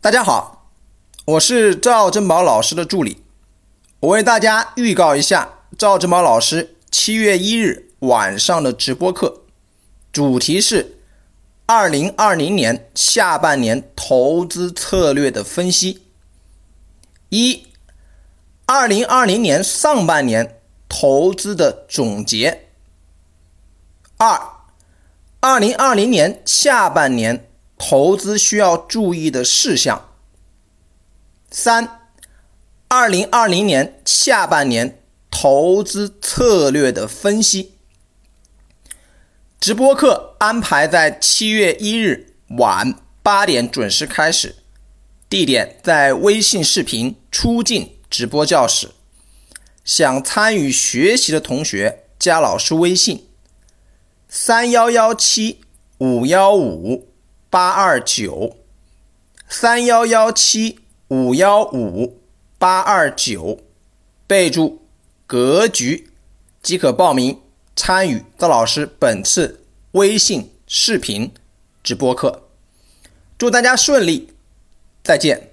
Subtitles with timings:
[0.00, 0.70] 大家好，
[1.24, 3.20] 我是赵正宝老师的助理，
[3.98, 9.42] 我为大家预告一下赵正宝老师七月一日晚上的直播课，
[10.12, 11.00] 主题是
[11.66, 16.04] 二零二零年下半年投资策略的分析。
[17.30, 17.66] 一，
[18.66, 22.68] 二零二零年上半年投资的总结。
[24.16, 24.40] 二，
[25.40, 27.47] 二零二零年下半年。
[27.78, 30.10] 投资需要注意的事项。
[31.50, 32.10] 三，
[32.88, 37.72] 二零二零年下半年投资策略的分析。
[39.60, 44.56] 直播课安排在七月一日晚八点准时开始，
[45.30, 48.90] 地点在微信视频出镜直播教室。
[49.84, 53.26] 想参与学习的同学加老师微信：
[54.28, 55.60] 三幺幺七
[55.98, 57.07] 五幺五。
[57.50, 58.56] 八二九
[59.48, 62.20] 三幺幺七五幺五
[62.58, 63.60] 八二九，
[64.26, 64.82] 备注
[65.26, 66.10] “格局”
[66.62, 67.40] 即可报名
[67.74, 71.32] 参与赵老师本次微信视频
[71.82, 72.42] 直播课。
[73.38, 74.34] 祝大家顺利，
[75.02, 75.52] 再见。